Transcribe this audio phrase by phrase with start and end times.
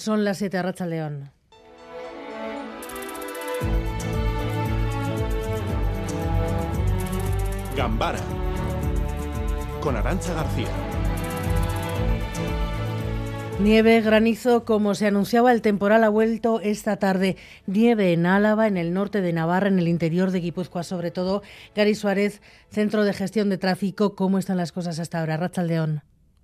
[0.00, 1.30] Son las 7 Racha León.
[7.76, 8.18] Gambara
[9.82, 10.68] con Arancha García.
[13.60, 17.36] Nieve, granizo, como se anunciaba, el temporal ha vuelto esta tarde.
[17.66, 21.42] Nieve en Álava, en el norte de Navarra, en el interior de Guipúzcoa, sobre todo.
[21.76, 22.40] Gary Suárez,
[22.70, 25.36] Centro de Gestión de Tráfico, ¿cómo están las cosas hasta ahora?
[25.36, 26.00] Racha León.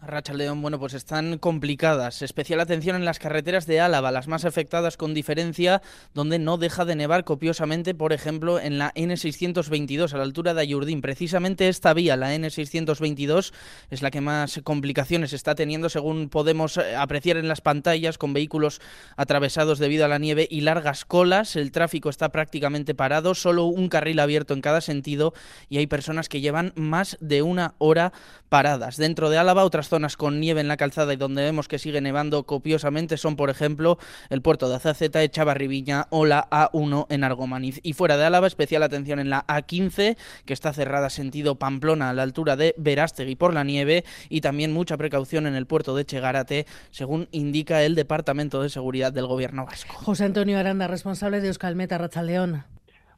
[0.00, 2.22] Racha León, bueno, pues están complicadas.
[2.22, 5.82] Especial atención en las carreteras de Álava, las más afectadas con diferencia,
[6.14, 10.62] donde no deja de nevar copiosamente, por ejemplo, en la N622 a la altura de
[10.62, 11.00] Ayurdín.
[11.00, 13.52] Precisamente esta vía, la N622,
[13.90, 18.32] es la que más complicaciones está teniendo, según podemos eh, apreciar en las pantallas, con
[18.32, 18.80] vehículos
[19.16, 21.56] atravesados debido a la nieve y largas colas.
[21.56, 25.34] El tráfico está prácticamente parado, solo un carril abierto en cada sentido
[25.68, 28.12] y hay personas que llevan más de una hora
[28.48, 28.96] paradas.
[28.96, 32.00] Dentro de Álava, otras zonas con nieve en la calzada y donde vemos que sigue
[32.00, 33.98] nevando copiosamente son, por ejemplo,
[34.30, 37.80] el puerto de Azaceta, Echavarribiña o la A1 en Argomaniz.
[37.82, 42.12] Y fuera de Álava, especial atención en la A15, que está cerrada sentido Pamplona a
[42.12, 46.04] la altura de Verástegui por la nieve y también mucha precaución en el puerto de
[46.04, 49.94] Chegarate, según indica el Departamento de Seguridad del Gobierno vasco.
[49.94, 52.64] José Antonio Aranda, responsable de Euskalmeta, Rachaldeón.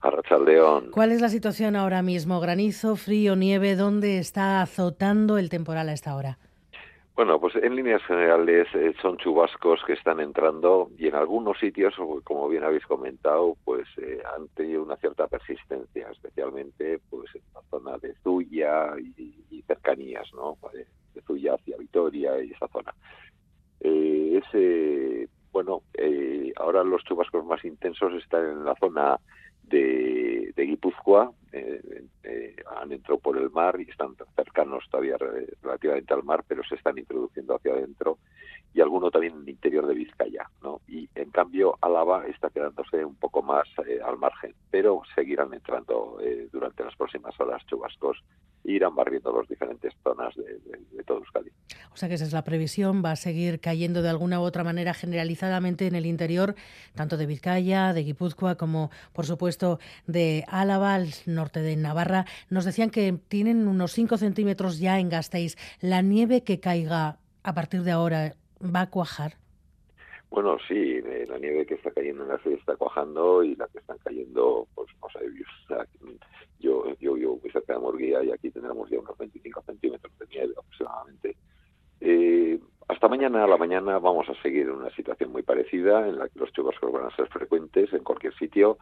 [0.00, 0.90] Arrachaldeón.
[0.92, 2.40] ¿Cuál es la situación ahora mismo?
[2.40, 3.76] ¿Granizo, frío, nieve?
[3.76, 6.38] ¿Dónde está azotando el temporal a esta hora?
[7.14, 11.94] Bueno, pues en líneas generales eh, son chubascos que están entrando y en algunos sitios,
[12.24, 17.60] como bien habéis comentado, pues eh, han tenido una cierta persistencia, especialmente pues en la
[17.68, 20.58] zona de Zuya y, cercanías, ¿no?
[20.72, 22.92] De Zuya hacia Vitoria y esa zona.
[23.80, 25.82] Eh, ese, bueno,
[26.56, 29.20] ahora los chubascos más intensos están en la zona
[29.70, 30.78] de, de
[31.52, 35.16] eh, eh, han entrado por el mar y están cercanos todavía
[35.62, 38.18] relativamente al mar, pero se están introduciendo hacia adentro
[38.72, 40.80] y alguno también en el interior de Vizcaya, ¿no?
[40.86, 46.18] Y en cambio Álava está quedándose un poco más eh, al margen, pero seguirán entrando
[46.52, 48.22] durante las próximas horas chubascos
[48.64, 51.50] irán barriendo las diferentes zonas de, de, todo Euskadi.
[51.92, 54.64] O sea que esa es la previsión, va a seguir cayendo de alguna u otra
[54.64, 56.54] manera generalizadamente en el interior,
[56.94, 62.26] tanto de Vizcaya, de Guipúzcoa, como por supuesto de Álava, norte de Navarra.
[62.48, 65.56] Nos decían que tienen unos 5 centímetros ya en Gasteiz.
[65.80, 69.36] ¿La nieve que caiga a partir de ahora va a cuajar?
[70.30, 73.78] Bueno, sí, la nieve que está cayendo en la ciudad está cuajando y la que
[73.78, 75.26] están cayendo, pues no sé,
[76.60, 80.26] yo, yo, yo voy cerca de Morguía y aquí tendremos ya unos 25 centímetros de
[80.28, 81.36] nieve aproximadamente.
[82.00, 86.18] Eh, hasta mañana a la mañana vamos a seguir en una situación muy parecida en
[86.18, 88.78] la que los chubascos van a ser frecuentes en cualquier sitio,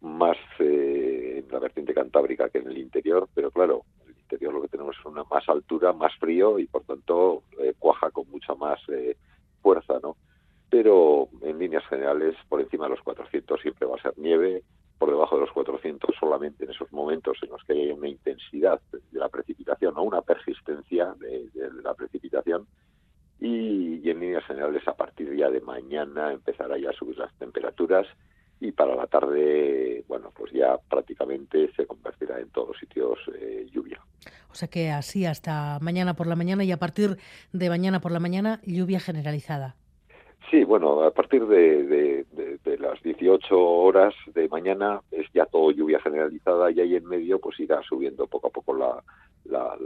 [0.00, 4.52] más eh, en la vertiente cantábrica que en el interior, pero claro, en el interior
[4.52, 8.28] lo que tenemos es una más altura, más frío y por tanto eh, cuaja con
[8.30, 9.16] mucha más eh,
[9.60, 10.16] fuerza, ¿no?
[10.72, 14.62] Pero en líneas generales, por encima de los 400 siempre va a ser nieve,
[14.96, 18.80] por debajo de los 400 solamente en esos momentos en los que hay una intensidad
[18.90, 21.50] de la precipitación o una persistencia de,
[21.82, 22.66] la precipitación
[23.38, 28.06] y, en líneas generales a partir ya de mañana empezará ya a subir las temperaturas
[28.58, 34.00] y para la tarde, bueno, pues ya prácticamente se convertirá en todos sitios eh, lluvia.
[34.50, 37.18] O sea que así hasta mañana por la mañana y a partir
[37.52, 39.76] de mañana por la mañana lluvia generalizada.
[40.50, 42.26] Sí, bueno, a partir de,
[42.78, 47.58] las 18 horas de mañana es ya todo lluvia generalizada y ahí en medio pues
[47.60, 49.02] irá subiendo poco a poco la,
[49.44, 49.76] la,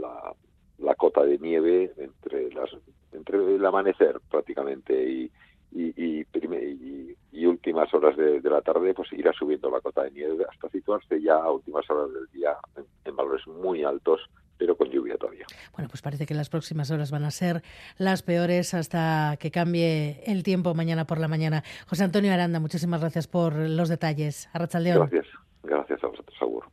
[0.79, 2.69] la, cota de nieve entre las
[3.13, 5.31] entre el amanecer prácticamente y,
[5.71, 10.45] y, y, y, últimas horas de, la tarde, pues irá subiendo la cota de nieve
[10.49, 12.57] hasta situarse ya a últimas horas del día
[13.05, 14.21] en, valores muy altos,
[14.57, 15.45] pero con lluvia todavía.
[15.73, 17.63] Bueno, pues parece que las próximas horas van a ser
[17.97, 21.63] las peores hasta que cambie el tiempo mañana por la mañana.
[21.87, 24.49] José Antonio Aranda, muchísimas gracias por los detalles.
[24.53, 25.09] Arrachaldeón.
[25.09, 25.27] Gracias,
[25.63, 26.71] gracias a vosotros, seguro.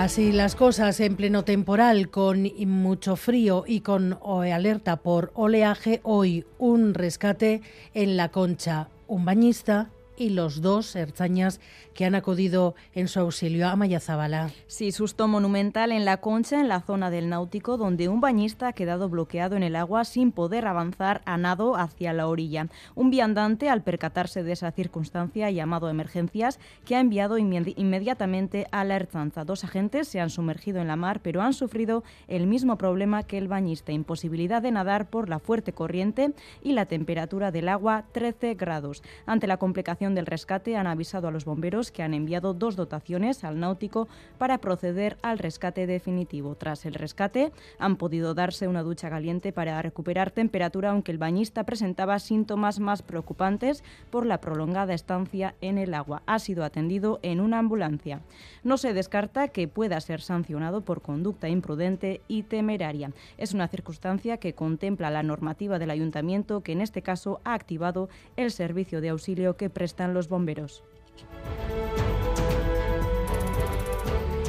[0.00, 4.18] Así las cosas en pleno temporal, con mucho frío y con
[4.50, 7.60] alerta por oleaje, hoy un rescate
[7.92, 11.60] en la concha, un bañista y los dos erzañas
[11.94, 14.50] que han acudido en su auxilio a Mayazabala.
[14.66, 18.72] Sí, susto monumental en La Concha, en la zona del Náutico, donde un bañista ha
[18.74, 22.68] quedado bloqueado en el agua sin poder avanzar a nado hacia la orilla.
[22.94, 28.66] Un viandante, al percatarse de esa circunstancia, ha llamado a emergencias que ha enviado inmediatamente
[28.72, 29.46] a la Erzanza.
[29.46, 33.38] Dos agentes se han sumergido en la mar, pero han sufrido el mismo problema que
[33.38, 38.52] el bañista, imposibilidad de nadar por la fuerte corriente y la temperatura del agua 13
[38.54, 39.02] grados.
[39.24, 43.44] Ante la complicación del rescate han avisado a los bomberos que han enviado dos dotaciones
[43.44, 44.08] al náutico
[44.38, 46.54] para proceder al rescate definitivo.
[46.54, 51.64] Tras el rescate han podido darse una ducha caliente para recuperar temperatura, aunque el bañista
[51.64, 56.22] presentaba síntomas más preocupantes por la prolongada estancia en el agua.
[56.26, 58.20] Ha sido atendido en una ambulancia.
[58.62, 63.12] No se descarta que pueda ser sancionado por conducta imprudente y temeraria.
[63.38, 68.08] Es una circunstancia que contempla la normativa del ayuntamiento que en este caso ha activado
[68.36, 69.70] el servicio de auxilio que
[70.08, 70.82] los bomberos.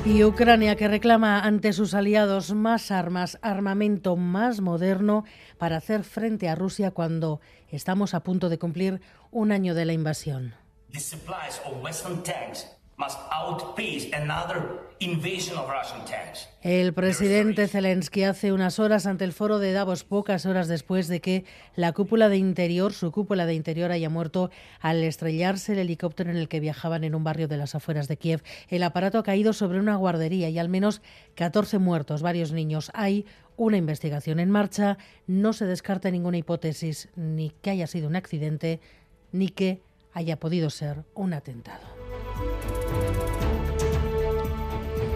[0.04, 5.26] Y Ucrania que reclama ante sus aliados más armas, armamento más moderno
[5.60, 7.40] para hacer frente a Rusia cuando
[7.70, 10.56] estamos a punto de cumplir un año de la invasión.
[16.62, 21.20] El presidente Zelensky hace unas horas ante el foro de Davos, pocas horas después de
[21.20, 21.46] que
[21.76, 26.38] la cúpula de interior, su cúpula de interior, haya muerto al estrellarse el helicóptero en
[26.38, 28.44] el que viajaban en un barrio de las afueras de Kiev.
[28.68, 31.02] El aparato ha caído sobre una guardería y al menos
[31.36, 32.92] 14 muertos, varios niños.
[32.94, 33.26] Hay
[33.58, 34.98] una investigación en marcha.
[35.26, 38.80] No se descarta ninguna hipótesis, ni que haya sido un accidente,
[39.32, 39.82] ni que
[40.14, 42.01] haya podido ser un atentado.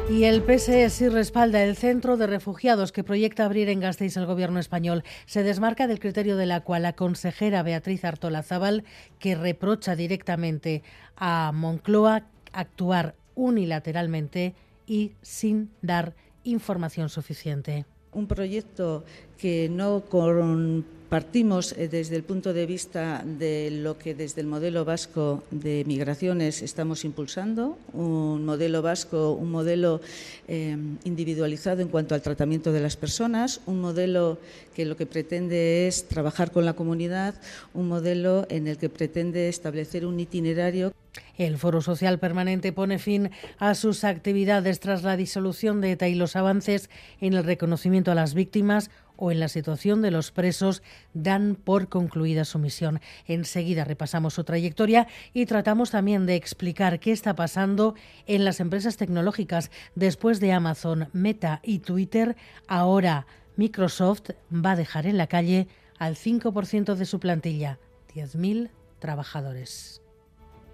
[0.07, 4.59] Y el PSE respalda el centro de refugiados que proyecta abrir en Gasteiz el gobierno
[4.59, 5.03] español.
[5.25, 8.83] Se desmarca del criterio de la cual la consejera Beatriz Artola Zabal,
[9.17, 10.83] que reprocha directamente
[11.15, 14.53] a Moncloa actuar unilateralmente
[14.85, 16.13] y sin dar
[16.43, 17.85] información suficiente.
[18.15, 19.03] Un proyecto
[19.37, 24.47] que no con Partimos eh, desde el punto de vista de lo que desde el
[24.47, 30.01] modelo vasco de migraciones estamos impulsando, un modelo vasco, un modelo
[30.47, 34.39] eh, individualizado en cuanto al tratamiento de las personas, un modelo
[34.73, 37.35] que lo que pretende es trabajar con la comunidad,
[37.75, 40.91] un modelo en el que pretende establecer un itinerario.
[41.37, 46.15] El Foro Social Permanente pone fin a sus actividades tras la disolución de ETA y
[46.15, 46.89] los avances
[47.19, 50.83] en el reconocimiento a las víctimas o en la situación de los presos
[51.13, 52.99] dan por concluida su misión.
[53.27, 57.95] Enseguida repasamos su trayectoria y tratamos también de explicar qué está pasando
[58.27, 62.35] en las empresas tecnológicas después de Amazon, Meta y Twitter.
[62.67, 63.25] Ahora
[63.55, 65.67] Microsoft va a dejar en la calle
[65.97, 67.79] al 5% de su plantilla,
[68.13, 68.69] 10.000
[68.99, 70.01] trabajadores.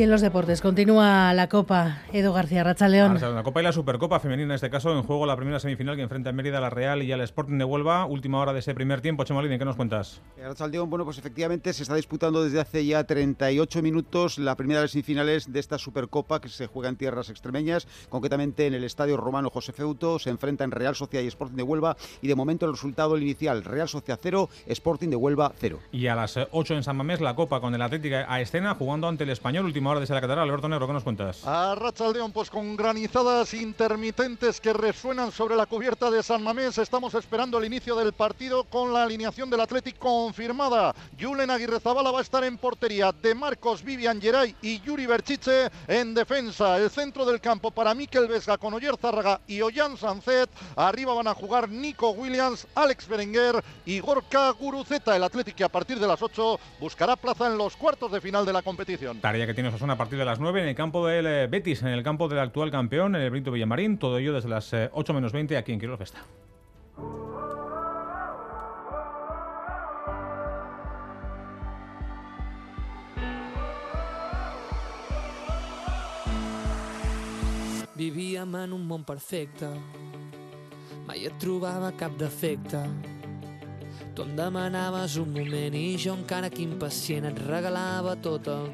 [0.00, 1.98] Y en los deportes continúa la Copa.
[2.10, 3.20] Edo García Rachaleón.
[3.20, 6.00] La Copa y la Supercopa femenina, en este caso, en juego la primera semifinal que
[6.00, 8.06] enfrenta a Mérida, la Real y al Sporting de Huelva.
[8.06, 9.24] Última hora de ese primer tiempo.
[9.24, 10.22] Chemolín, ¿qué nos cuentas?
[10.38, 14.80] Eh, Rachaldeón, bueno, pues efectivamente se está disputando desde hace ya 38 minutos la primera
[14.80, 18.84] de las semifinales de esta Supercopa que se juega en tierras extremeñas, concretamente en el
[18.84, 20.18] Estadio Romano José Feuto.
[20.18, 23.64] Se enfrenta en Real Sociedad y Sporting de Huelva y de momento el resultado inicial,
[23.64, 25.78] Real Sociedad 0, Sporting de Huelva 0.
[25.92, 29.06] Y a las 8 en San Mamés la Copa con el Atlético a escena jugando
[29.06, 29.66] ante el Español.
[29.66, 30.48] Última hora de la catedral.
[30.48, 31.46] Alberto Negro, ¿qué nos cuentas?
[31.46, 36.78] A Rachaldeón, pues con granizadas intermitentes que resuenan sobre la cubierta de San Mamés.
[36.78, 40.94] Estamos esperando el inicio del partido con la alineación del Atlético confirmada.
[41.20, 43.12] Julen Aguirre Zabala va a estar en portería.
[43.12, 46.78] De Marcos, Vivian Geray y Yuri Berchiche en defensa.
[46.78, 50.50] El centro del campo para Miquel Vesga con Oyer Zárraga y Ollán Sancet.
[50.76, 55.16] Arriba van a jugar Nico Williams, Alex Berenguer y Gorka Guruceta.
[55.16, 58.52] El Atlético a partir de las 8 buscará plaza en los cuartos de final de
[58.52, 59.20] la competición.
[59.20, 61.82] Tarea que tiene Osasuna a partir de las 9 en el campo del eh, Betis,
[61.82, 63.98] en el campo del actual campeón, en el Brito Villamarín.
[63.98, 66.24] Todo ello desde las 8 eh, menos 20 aquí en Quiroga Festa.
[77.94, 79.68] Vivíem en un món perfecte,
[81.04, 82.80] mai et trobava cap defecte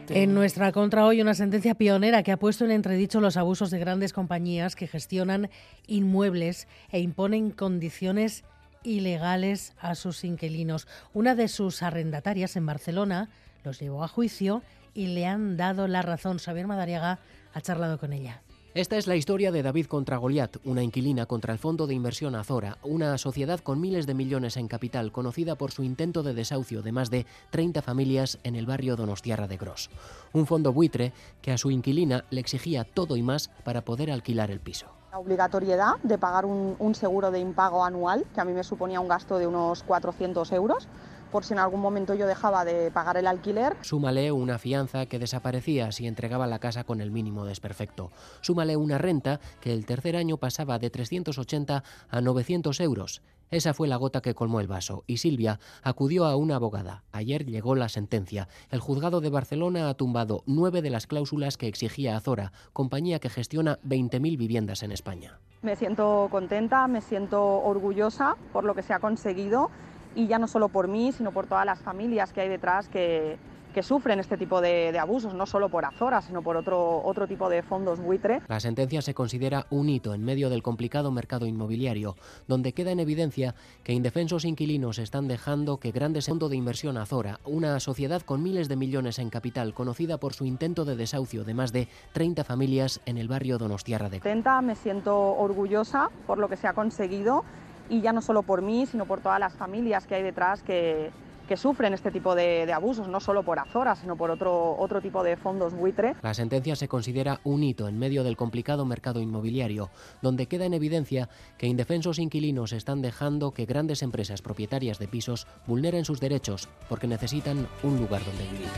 [0.08, 3.78] En nuestra contra hoy una sentencia pionera que ha puesto en entredicho los abusos de
[3.78, 5.50] grandes compañías que gestionan
[5.86, 8.44] inmuebles e imponen condiciones
[8.82, 10.86] ilegales a sus inquilinos.
[11.12, 13.28] Una de sus arrendatarias en Barcelona
[13.64, 14.62] los llevó a juicio
[14.94, 16.38] y le han dado la razón.
[16.38, 17.18] Xavier Madariaga
[17.52, 18.42] ha charlado con ella.
[18.76, 22.34] Esta es la historia de David contra Goliat, una inquilina contra el fondo de inversión
[22.34, 26.82] Azora, una sociedad con miles de millones en capital conocida por su intento de desahucio
[26.82, 29.88] de más de 30 familias en el barrio Donostiarra de Gros.
[30.34, 34.50] Un fondo buitre que a su inquilina le exigía todo y más para poder alquilar
[34.50, 34.88] el piso.
[35.14, 39.38] Obligatoriedad de pagar un seguro de impago anual, que a mí me suponía un gasto
[39.38, 40.86] de unos 400 euros
[41.30, 43.76] por si en algún momento yo dejaba de pagar el alquiler.
[43.82, 48.10] Súmale una fianza que desaparecía si entregaba la casa con el mínimo desperfecto.
[48.40, 53.22] Súmale una renta que el tercer año pasaba de 380 a 900 euros.
[53.50, 57.04] Esa fue la gota que colmó el vaso y Silvia acudió a una abogada.
[57.12, 58.48] Ayer llegó la sentencia.
[58.70, 63.30] El juzgado de Barcelona ha tumbado nueve de las cláusulas que exigía Azora, compañía que
[63.30, 65.38] gestiona 20.000 viviendas en España.
[65.62, 69.70] Me siento contenta, me siento orgullosa por lo que se ha conseguido
[70.16, 73.38] y ya no solo por mí, sino por todas las familias que hay detrás que,
[73.76, 77.28] que sufren este tipo de, de, abusos, no solo por Azora, sino por otro, otro
[77.28, 78.40] tipo de fondos buitre.
[78.48, 82.16] La sentencia se considera un hito en medio del complicado mercado inmobiliario,
[82.48, 83.54] donde queda en evidencia
[83.84, 88.70] que indefensos inquilinos están dejando que grandes fondos de inversión Azora, una sociedad con miles
[88.70, 93.02] de millones en capital, conocida por su intento de desahucio de más de 30 familias
[93.04, 94.22] en el barrio Donostiarra de
[94.62, 97.44] Me siento orgullosa por lo que se ha conseguido
[97.88, 101.10] y ya no solo por mí, sino por todas las familias que hay detrás que,
[101.46, 105.22] que sufren este tipo de, abusos, no solo por Azora, sino por otro, otro tipo
[105.22, 106.14] de fondos buitre.
[106.22, 109.90] La sentencia se considera un hito en medio del complicado mercado inmobiliario,
[110.22, 111.28] donde queda en evidencia
[111.58, 117.06] que indefensos inquilinos están dejando que grandes empresas propietarias de pisos vulneren sus derechos porque
[117.06, 118.68] necesitan un lugar donde vivir.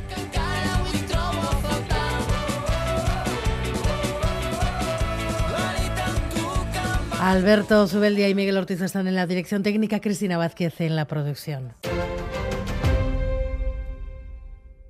[7.21, 11.73] Alberto Subeldia y Miguel Ortiz están en la dirección técnica, Cristina Vázquez en la producción.